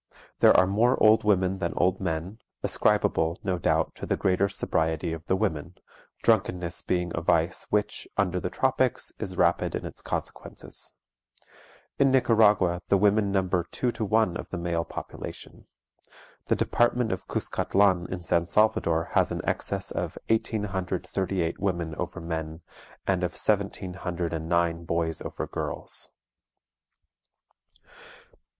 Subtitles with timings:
[0.39, 5.13] There are more old women than old men, ascribable, no doubt, to the greater sobriety
[5.13, 5.75] of the women,
[6.23, 10.95] drunkenness being a vice which, under the tropics, is rapid in its consequences.
[11.99, 15.67] In Nicaragua the women number two to one of the male population.
[16.45, 22.61] The Department of Cuscatlan in San Salvador has an excess of 1838 women over men,
[23.05, 26.09] and of 1709 boys over girls.